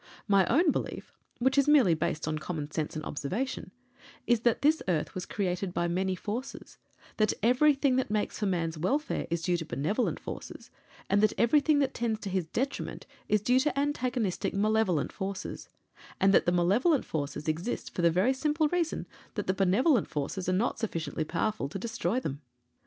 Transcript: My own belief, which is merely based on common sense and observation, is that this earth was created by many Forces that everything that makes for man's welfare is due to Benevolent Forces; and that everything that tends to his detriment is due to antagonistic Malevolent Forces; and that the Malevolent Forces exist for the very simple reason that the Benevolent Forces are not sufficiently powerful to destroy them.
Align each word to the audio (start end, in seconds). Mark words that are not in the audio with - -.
My 0.27 0.47
own 0.47 0.71
belief, 0.71 1.13
which 1.37 1.59
is 1.59 1.67
merely 1.67 1.93
based 1.93 2.27
on 2.27 2.39
common 2.39 2.71
sense 2.71 2.95
and 2.95 3.05
observation, 3.05 3.69
is 4.25 4.39
that 4.39 4.63
this 4.63 4.81
earth 4.87 5.13
was 5.13 5.27
created 5.27 5.75
by 5.75 5.87
many 5.87 6.15
Forces 6.15 6.79
that 7.17 7.33
everything 7.43 7.97
that 7.97 8.09
makes 8.09 8.39
for 8.39 8.47
man's 8.47 8.79
welfare 8.79 9.27
is 9.29 9.43
due 9.43 9.57
to 9.57 9.63
Benevolent 9.63 10.19
Forces; 10.19 10.71
and 11.07 11.21
that 11.21 11.33
everything 11.37 11.77
that 11.77 11.93
tends 11.93 12.19
to 12.21 12.31
his 12.31 12.47
detriment 12.47 13.05
is 13.29 13.41
due 13.41 13.59
to 13.59 13.79
antagonistic 13.79 14.55
Malevolent 14.55 15.11
Forces; 15.11 15.69
and 16.19 16.33
that 16.33 16.47
the 16.47 16.51
Malevolent 16.51 17.05
Forces 17.05 17.47
exist 17.47 17.93
for 17.93 18.01
the 18.01 18.09
very 18.09 18.33
simple 18.33 18.67
reason 18.69 19.05
that 19.35 19.45
the 19.45 19.53
Benevolent 19.53 20.07
Forces 20.07 20.49
are 20.49 20.51
not 20.51 20.79
sufficiently 20.79 21.25
powerful 21.25 21.69
to 21.69 21.77
destroy 21.77 22.19
them. 22.19 22.41